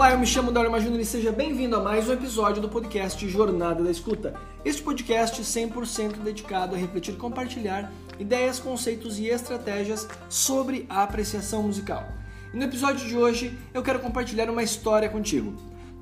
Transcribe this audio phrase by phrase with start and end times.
[0.00, 3.28] Olá, eu me chamo Dario Majunini e seja bem-vindo a mais um episódio do podcast
[3.28, 4.32] Jornada da Escuta.
[4.64, 11.64] Este podcast 100% dedicado a refletir e compartilhar ideias, conceitos e estratégias sobre a apreciação
[11.64, 12.08] musical.
[12.50, 15.52] E no episódio de hoje eu quero compartilhar uma história contigo.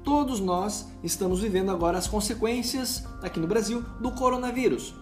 [0.04, 4.94] Todos nós estamos vivendo agora as consequências, aqui no Brasil, do coronavírus.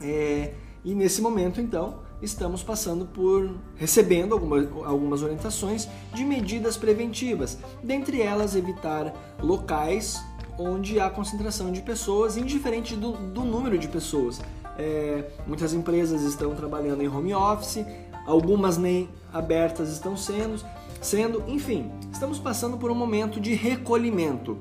[0.00, 0.54] É,
[0.84, 8.20] e nesse momento, então, estamos passando por recebendo algumas, algumas orientações de medidas preventivas, dentre
[8.20, 10.22] elas evitar locais
[10.58, 14.40] onde há concentração de pessoas, indiferente do, do número de pessoas.
[14.78, 17.84] É, muitas empresas estão trabalhando em home office,
[18.26, 20.62] algumas nem abertas estão sendo,
[21.00, 24.58] sendo, enfim, estamos passando por um momento de recolhimento.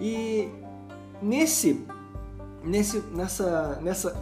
[0.00, 0.48] E
[1.20, 1.84] nesse
[2.66, 4.16] nesse, nessa, nessa,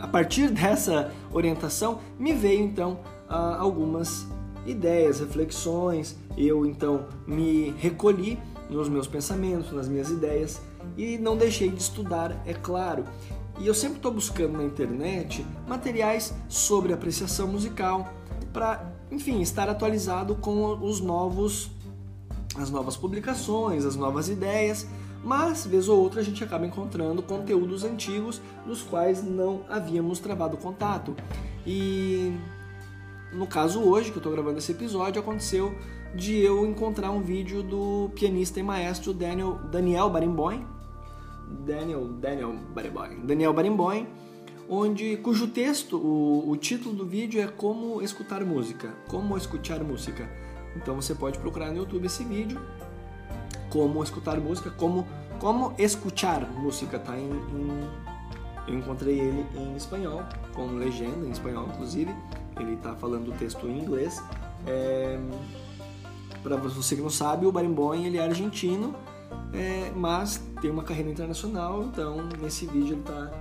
[0.00, 4.26] a partir dessa orientação, me veio então algumas
[4.66, 6.16] ideias, reflexões.
[6.36, 8.38] Eu então me recolhi
[8.70, 10.60] nos meus pensamentos, nas minhas ideias
[10.96, 13.04] e não deixei de estudar, é claro.
[13.58, 18.08] E eu sempre estou buscando na internet materiais sobre apreciação musical
[18.52, 21.70] para, enfim, estar atualizado com os novos,
[22.56, 24.86] as novas publicações, as novas ideias
[25.22, 30.56] mas vez ou outra a gente acaba encontrando conteúdos antigos nos quais não havíamos travado
[30.56, 31.14] contato.
[31.66, 32.36] E
[33.32, 35.74] no caso hoje, que eu estou gravando esse episódio, aconteceu
[36.14, 40.66] de eu encontrar um vídeo do pianista e maestro Daniel, Daniel Barenboim,
[41.64, 44.06] Daniel, Daniel Barenboim, Daniel Barenboim,
[44.68, 50.28] onde cujo texto, o, o título do vídeo é Como escutar música, como escutar música.
[50.76, 52.60] Então você pode procurar no YouTube esse vídeo
[53.72, 57.88] como escutar música, como como escutar música, tá em, em,
[58.68, 60.22] eu encontrei ele em espanhol,
[60.54, 62.14] com legenda em espanhol, inclusive.
[62.60, 64.22] Ele tá falando o texto em inglês.
[64.68, 65.18] É,
[66.44, 68.94] para você que não sabe, o Barimboim ele é argentino,
[69.52, 71.82] é, mas tem uma carreira internacional.
[71.82, 73.32] Então, nesse vídeo ele tá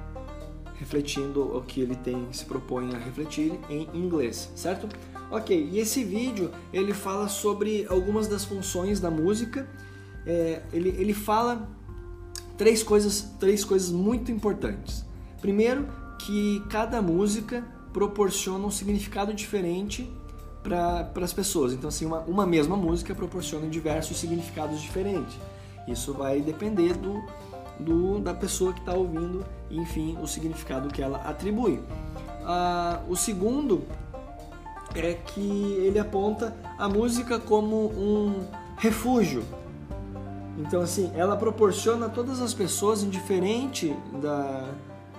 [0.74, 4.90] refletindo o que ele tem se propõe a refletir em inglês, certo?
[5.30, 9.68] Ok, e esse vídeo ele fala sobre algumas das funções da música
[10.26, 11.70] é, ele, ele fala
[12.58, 15.06] três coisas, três coisas muito importantes.
[15.40, 15.88] Primeiro,
[16.20, 20.10] que cada música proporciona um significado diferente
[20.64, 21.74] para as pessoas.
[21.74, 25.36] Então, assim, uma, uma mesma música proporciona diversos significados diferentes.
[25.88, 27.22] Isso vai depender do,
[27.80, 31.82] do da pessoa que está ouvindo e, enfim, o significado que ela atribui.
[32.44, 33.84] Ah, o segundo
[34.94, 38.46] é que ele aponta a música como um
[38.78, 39.44] refúgio
[40.66, 44.70] então, assim, ela proporciona a todas as pessoas, indiferente da,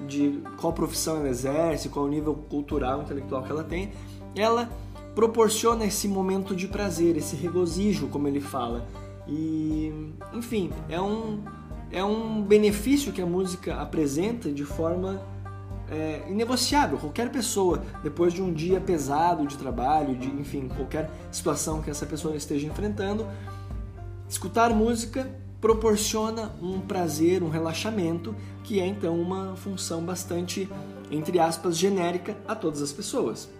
[0.06, 3.92] de qual profissão ela exerce, qual nível cultural, intelectual que ela tem,
[4.34, 4.70] ela
[5.14, 8.86] proporciona esse momento de prazer, esse regozijo, como ele fala.
[9.26, 9.92] E,
[10.32, 11.42] enfim, é um,
[11.90, 15.20] é um benefício que a música apresenta de forma
[15.90, 16.98] é, inegociável.
[16.98, 22.06] Qualquer pessoa, depois de um dia pesado de trabalho, de enfim, qualquer situação que essa
[22.06, 23.26] pessoa esteja enfrentando,
[24.32, 28.34] Escutar música proporciona um prazer, um relaxamento,
[28.64, 30.66] que é então uma função bastante,
[31.10, 33.50] entre aspas, genérica a todas as pessoas.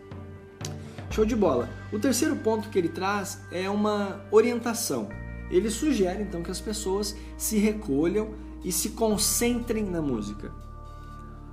[1.10, 1.68] Show de bola.
[1.92, 5.10] O terceiro ponto que ele traz é uma orientação.
[5.50, 8.30] Ele sugere então que as pessoas se recolham
[8.64, 10.50] e se concentrem na música.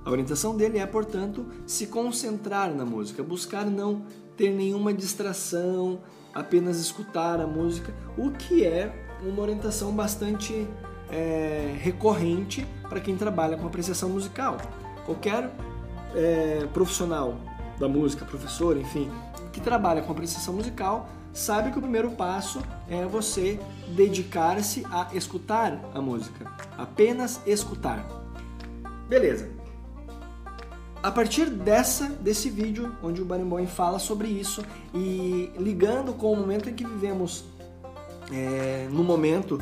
[0.02, 4.02] A orientação dele é, portanto, se concentrar na música, buscar não
[4.34, 6.00] ter nenhuma distração,
[6.32, 10.66] apenas escutar a música, o que é uma orientação bastante
[11.10, 14.56] é, recorrente para quem trabalha com apreciação musical.
[15.04, 15.50] Qualquer
[16.14, 17.36] é, profissional
[17.78, 19.10] da música, professor, enfim,
[19.52, 25.80] que trabalha com apreciação musical, sabe que o primeiro passo é você dedicar-se a escutar
[25.94, 28.04] a música, apenas escutar.
[29.08, 29.48] Beleza.
[31.02, 34.62] A partir dessa desse vídeo onde o Barenboim fala sobre isso
[34.94, 37.44] e ligando com o momento em que vivemos
[38.32, 39.60] é, no momento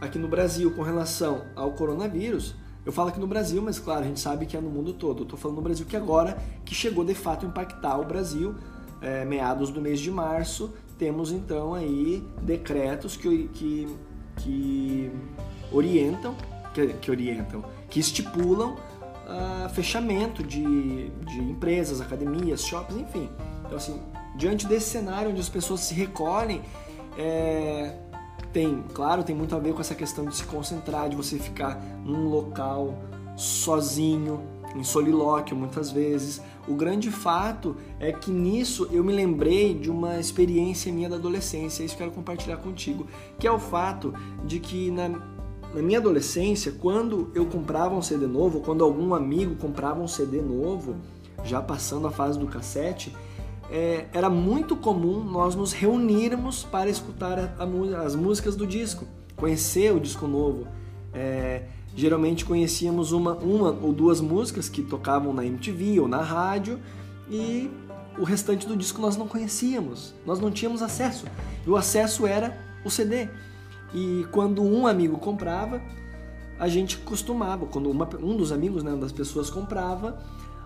[0.00, 2.54] aqui no Brasil com relação ao coronavírus,
[2.84, 5.20] eu falo aqui no Brasil, mas claro, a gente sabe que é no mundo todo.
[5.20, 8.54] Eu estou falando no Brasil que agora que chegou de fato a impactar o Brasil,
[9.02, 13.96] é, meados do mês de março, temos então aí decretos que, que,
[14.36, 15.10] que
[15.72, 16.34] orientam,
[16.74, 23.30] que, que orientam, que estipulam uh, fechamento de, de empresas, academias, shoppings, enfim.
[23.64, 24.00] Então assim,
[24.36, 26.62] diante desse cenário onde as pessoas se recolhem
[27.16, 27.96] é,
[28.52, 31.80] tem, claro, tem muito a ver com essa questão de se concentrar, de você ficar
[32.04, 32.94] num local
[33.36, 34.40] sozinho,
[34.74, 36.40] em solilóquio muitas vezes.
[36.68, 41.82] O grande fato é que nisso eu me lembrei de uma experiência minha da adolescência,
[41.82, 43.06] isso quero compartilhar contigo,
[43.38, 44.14] que é o fato
[44.44, 49.56] de que na, na minha adolescência, quando eu comprava um CD novo, quando algum amigo
[49.56, 50.96] comprava um CD novo,
[51.44, 53.14] já passando a fase do cassete,
[53.70, 59.06] é, era muito comum nós nos reunirmos para escutar a, a, as músicas do disco,
[59.36, 60.66] conhecer o disco novo.
[61.14, 61.62] É,
[61.94, 66.80] geralmente conhecíamos uma, uma ou duas músicas que tocavam na MTV ou na rádio
[67.30, 67.70] e
[68.18, 71.26] o restante do disco nós não conhecíamos, nós não tínhamos acesso.
[71.64, 73.28] E o acesso era o CD.
[73.94, 75.80] E quando um amigo comprava,
[76.58, 80.20] a gente costumava, quando uma, um dos amigos, né, das pessoas comprava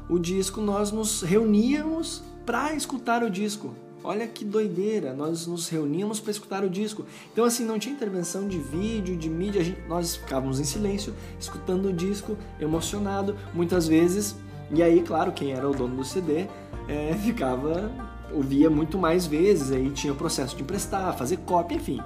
[0.09, 3.75] o disco, nós nos reuníamos para escutar o disco.
[4.03, 7.07] Olha que doideira, nós nos reuníamos para escutar o disco.
[7.33, 11.89] Então, assim, não tinha intervenção de vídeo, de mídia, gente, nós ficávamos em silêncio, escutando
[11.89, 14.37] o disco, emocionado, muitas vezes.
[14.71, 16.47] E aí, claro, quem era o dono do CD
[16.87, 17.91] é, ficava,
[18.31, 22.03] ouvia muito mais vezes, aí tinha o processo de emprestar, fazer cópia, enfim.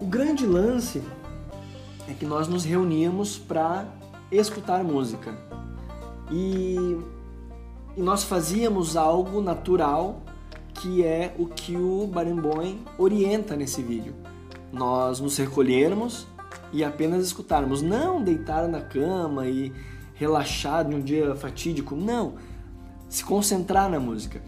[0.00, 1.00] O grande lance
[2.08, 3.86] é que nós nos reuníamos para
[4.32, 5.32] escutar música.
[6.28, 6.98] E,
[7.96, 10.20] e, nós fazíamos algo natural
[10.74, 14.14] que é o que o Barenboim orienta nesse vídeo.
[14.72, 16.26] Nós nos recolhermos
[16.72, 19.72] e apenas escutarmos, não deitar na cama e
[20.14, 22.34] relaxar num dia fatídico, não.
[23.08, 24.42] Se concentrar na música,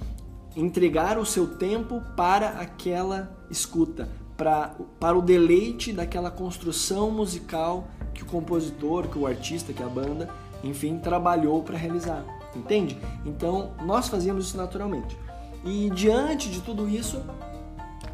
[0.57, 8.23] entregar o seu tempo para aquela escuta, pra, para o deleite daquela construção musical que
[8.23, 10.31] o compositor, que o artista, que a banda,
[10.63, 12.25] enfim, trabalhou para realizar.
[12.55, 12.99] Entende?
[13.25, 15.17] Então, nós fazíamos isso naturalmente.
[15.65, 17.23] E diante de tudo isso,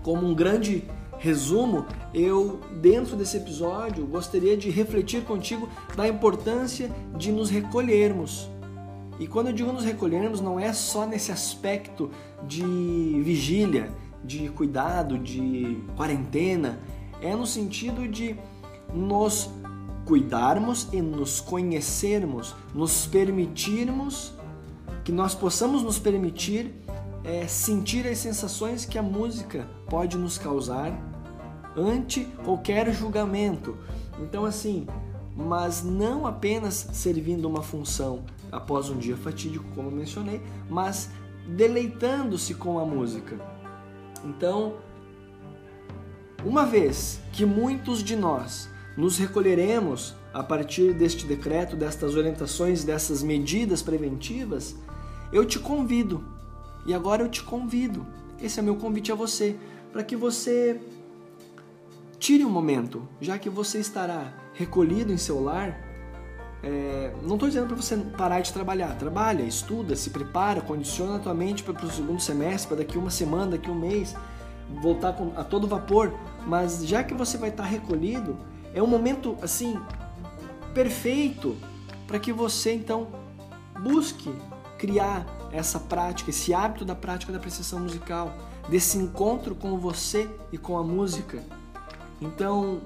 [0.03, 0.85] como um grande
[1.19, 1.85] resumo,
[2.15, 8.49] eu, dentro desse episódio, gostaria de refletir contigo da importância de nos recolhermos.
[9.19, 12.11] E quando eu digo nos recolhermos, não é só nesse aspecto
[12.47, 12.63] de
[13.23, 13.91] vigília,
[14.25, 16.81] de cuidado, de quarentena,
[17.21, 18.35] é no sentido de
[18.95, 19.51] nos
[20.11, 24.35] cuidarmos e nos conhecermos, nos permitirmos,
[25.05, 26.75] que nós possamos nos permitir
[27.23, 30.93] é, sentir as sensações que a música pode nos causar
[31.77, 33.79] ante qualquer julgamento.
[34.19, 34.85] Então, assim,
[35.37, 41.09] mas não apenas servindo uma função após um dia fatídico, como mencionei, mas
[41.47, 43.37] deleitando-se com a música.
[44.25, 44.75] Então,
[46.45, 53.23] uma vez que muitos de nós nos recolheremos a partir deste decreto, destas orientações, dessas
[53.23, 54.77] medidas preventivas,
[55.33, 56.25] eu te convido,
[56.87, 58.07] e agora eu te convido,
[58.41, 59.57] esse é meu convite a você,
[59.93, 60.81] para que você
[62.19, 65.89] tire um momento, já que você estará recolhido em seu lar.
[66.63, 71.19] É, não estou dizendo para você parar de trabalhar, trabalha, estuda, se prepara, condiciona a
[71.19, 74.15] tua mente para o segundo semestre, para daqui uma semana, daqui um mês,
[74.83, 76.13] voltar com, a todo vapor.
[76.47, 78.37] Mas já que você vai estar recolhido,
[78.75, 79.79] é um momento assim
[80.75, 81.57] perfeito
[82.07, 83.09] para que você então
[83.83, 84.33] busque
[84.79, 88.33] criar essa prática, esse hábito da prática da apreciação musical,
[88.69, 91.43] desse encontro com você e com a música.
[92.21, 92.81] Então,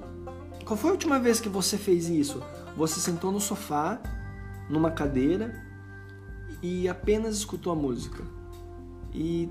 [0.65, 2.41] qual foi a última vez que você fez isso?
[2.75, 3.99] Você sentou no sofá,
[4.69, 5.63] numa cadeira
[6.61, 8.23] e apenas escutou a música.
[9.13, 9.49] E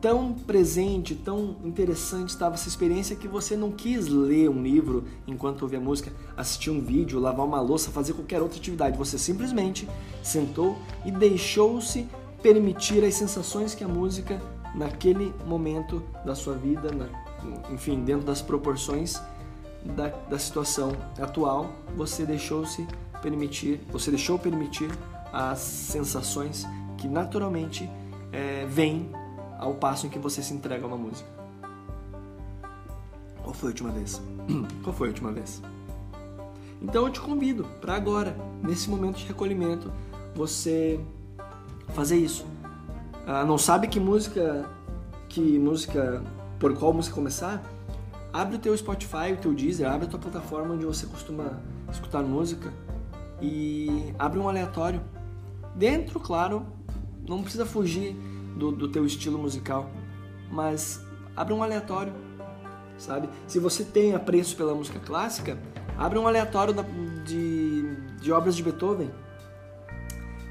[0.00, 5.62] tão presente, tão interessante estava essa experiência que você não quis ler um livro enquanto
[5.62, 8.96] ouvia música, assistir um vídeo, lavar uma louça, fazer qualquer outra atividade.
[8.96, 9.88] Você simplesmente
[10.22, 12.08] sentou e deixou-se
[12.42, 14.40] permitir as sensações que a música,
[14.74, 17.08] naquele momento da sua vida, na,
[17.70, 19.20] enfim, dentro das proporções
[19.84, 22.86] da, da situação atual, você deixou-se
[23.20, 24.90] permitir, você deixou permitir
[25.30, 26.66] as sensações
[26.96, 27.88] que naturalmente
[28.32, 29.10] é, vêm
[29.60, 31.28] ao passo em que você se entrega a uma música.
[33.42, 34.20] Qual foi a última vez?
[34.82, 35.62] Qual foi a última vez?
[36.80, 39.92] Então eu te convido para agora, nesse momento de recolhimento,
[40.34, 40.98] você
[41.88, 42.46] fazer isso.
[43.26, 44.66] Ah, não sabe que música,
[45.28, 46.22] que música,
[46.58, 47.62] por qual música começar?
[48.32, 52.22] Abre o teu Spotify, o teu Deezer, abre a tua plataforma onde você costuma escutar
[52.22, 52.72] música
[53.42, 55.02] e abre um aleatório.
[55.74, 56.64] Dentro, claro,
[57.28, 58.16] não precisa fugir
[58.56, 59.90] do, do teu estilo musical,
[60.50, 61.04] mas
[61.36, 62.12] abre um aleatório,
[62.98, 63.28] sabe?
[63.46, 65.58] Se você tem apreço pela música clássica,
[65.96, 66.82] abre um aleatório da,
[67.24, 69.10] de, de obras de Beethoven.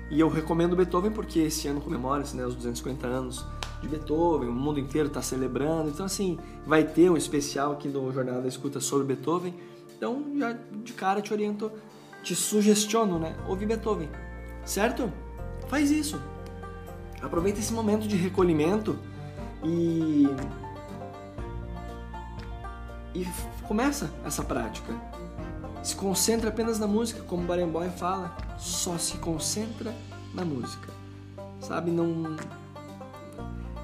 [0.09, 3.45] E eu recomendo Beethoven porque esse ano comemora-se né, os 250 anos
[3.81, 5.89] de Beethoven, o mundo inteiro está celebrando.
[5.89, 9.53] Então, assim, vai ter um especial aqui do Jornal da Escuta sobre Beethoven.
[9.95, 10.53] Então, já
[10.83, 11.71] de cara te oriento,
[12.23, 13.35] te sugestiono, né?
[13.47, 14.09] Ouvir Beethoven
[14.69, 15.11] certo?
[15.67, 16.21] Faz isso.
[17.21, 18.97] Aproveita esse momento de recolhimento
[19.63, 20.27] e
[23.13, 23.27] e
[23.67, 24.93] começa essa prática.
[25.81, 29.93] Se concentra apenas na música, como Barenboim fala, só se concentra
[30.33, 30.93] na música.
[31.59, 32.35] Sabe, não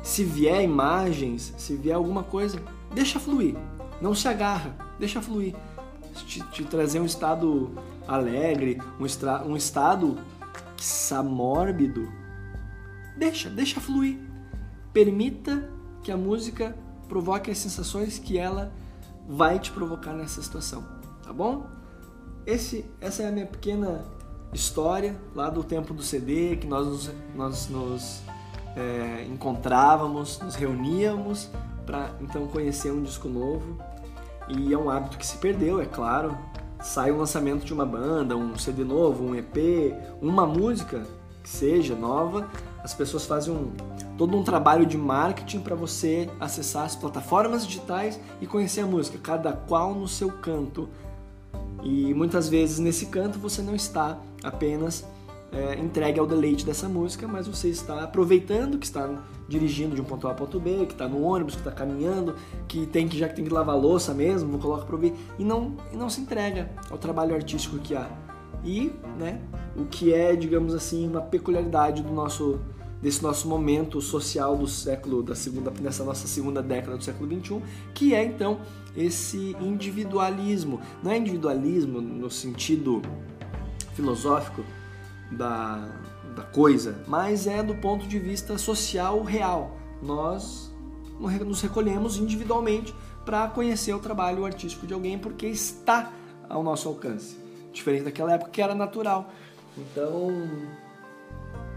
[0.03, 2.61] se vier imagens, se vier alguma coisa,
[2.93, 3.55] deixa fluir.
[4.01, 5.55] Não se agarra, deixa fluir.
[6.13, 7.71] Te, te trazer um estado
[8.07, 10.17] alegre, um, estra, um estado
[11.23, 12.07] mórbido,
[13.17, 14.19] deixa, deixa fluir.
[14.93, 15.69] Permita
[16.03, 16.75] que a música
[17.07, 18.73] provoque as sensações que ela
[19.27, 20.83] vai te provocar nessa situação,
[21.23, 21.65] tá bom?
[22.45, 24.05] Esse, essa é a minha pequena
[24.53, 28.21] história lá do tempo do CD, que nós nos, nós nos
[28.75, 31.49] é, encontrávamos, nos reuníamos
[31.85, 33.77] para então conhecer um disco novo.
[34.47, 36.37] E é um hábito que se perdeu, é claro.
[36.79, 39.57] Sai o lançamento de uma banda, um CD novo, um EP,
[40.21, 41.03] uma música
[41.41, 42.47] que seja nova,
[42.85, 43.71] as pessoas fazem um,
[44.15, 49.17] todo um trabalho de marketing para você acessar as plataformas digitais e conhecer a música,
[49.17, 50.87] cada qual no seu canto.
[51.81, 55.03] E muitas vezes nesse canto você não está apenas
[55.51, 59.09] é, entregue ao deleite dessa música, mas você está aproveitando que está
[59.49, 62.35] dirigindo de um ponto A a ponto B, que está no ônibus, que está caminhando,
[62.67, 65.75] que tem que já que tem que lavar louça mesmo, coloca para ouvir e não
[65.91, 68.07] e não se entrega ao trabalho artístico que há.
[68.65, 69.39] E, né,
[69.75, 72.59] o que é, digamos assim, uma peculiaridade do nosso
[73.01, 77.61] desse nosso momento social do século da segunda nessa nossa segunda década do século 21,
[77.93, 78.59] que é então
[78.97, 80.81] esse individualismo.
[81.03, 83.03] Não é individualismo no sentido
[83.93, 84.63] filosófico
[85.31, 85.87] da,
[86.35, 89.77] da coisa, mas é do ponto de vista social real.
[90.01, 90.73] Nós
[91.19, 92.93] nos recolhemos individualmente
[93.23, 96.11] para conhecer o trabalho artístico de alguém porque está
[96.49, 97.44] ao nosso alcance.
[97.75, 99.29] Diferente daquela época que era natural.
[99.77, 100.31] Então,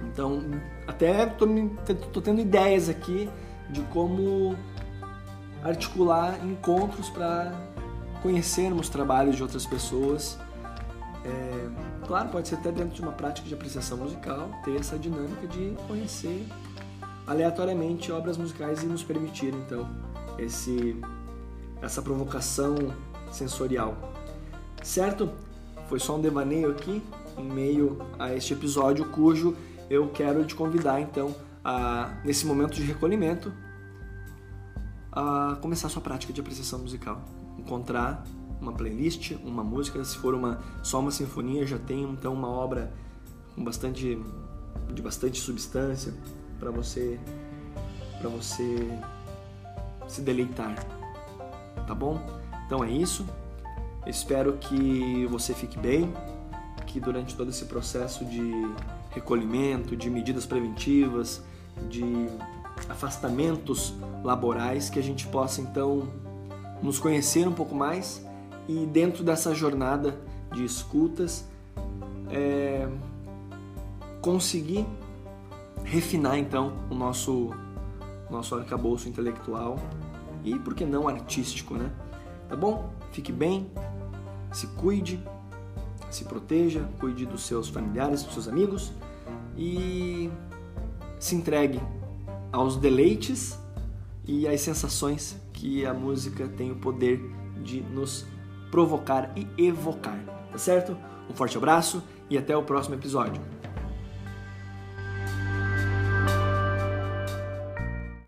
[0.05, 0.40] então,
[0.87, 3.28] até estou tendo ideias aqui
[3.69, 4.57] de como
[5.62, 7.52] articular encontros para
[8.23, 10.38] conhecermos trabalhos de outras pessoas.
[11.25, 15.47] É, claro, pode ser até dentro de uma prática de apreciação musical, ter essa dinâmica
[15.49, 16.47] de conhecer
[17.26, 19.87] aleatoriamente obras musicais e nos permitir então
[20.38, 20.99] esse
[21.83, 22.76] essa provocação
[23.31, 23.97] sensorial.
[24.83, 25.31] Certo?
[25.88, 27.02] Foi só um devaneio aqui
[27.37, 29.57] em meio a este episódio cujo
[29.88, 33.52] eu quero te convidar então a, nesse momento de recolhimento
[35.11, 37.23] a começar a sua prática de apreciação musical.
[37.59, 38.25] Encontrar
[38.61, 42.92] uma playlist, uma música, se for uma só uma sinfonia, já tem então uma obra
[43.54, 44.21] com bastante
[44.92, 46.14] de bastante substância
[46.59, 47.18] para você
[48.21, 48.76] para você
[50.07, 50.75] se deleitar.
[51.87, 52.21] Tá bom?
[52.66, 53.25] Então é isso.
[54.07, 56.12] Espero que você fique bem,
[56.87, 58.50] que durante todo esse processo de
[59.11, 61.43] recolhimento, de medidas preventivas,
[61.88, 62.28] de
[62.88, 66.09] afastamentos laborais, que a gente possa então
[66.83, 68.25] nos conhecer um pouco mais
[68.69, 70.19] e dentro dessa jornada
[70.52, 71.45] de escutas
[72.31, 72.88] é,
[74.21, 74.87] conseguir
[75.85, 77.50] refinar então o nosso
[78.31, 79.78] nosso arcabouço intelectual
[80.45, 81.90] e por que não artístico, né?
[82.49, 82.90] Tá bom?
[83.11, 83.71] Fique bem,
[84.52, 85.23] se cuide,
[86.11, 88.93] se proteja, cuide dos seus familiares, dos seus amigos
[89.57, 90.31] e
[91.19, 91.81] se entregue
[92.52, 93.59] aos deleites
[94.25, 97.21] e às sensações que a música tem o poder
[97.62, 98.26] de nos
[98.71, 100.19] provocar e evocar,
[100.50, 100.97] tá certo?
[101.28, 103.43] Um forte abraço e até o próximo episódio.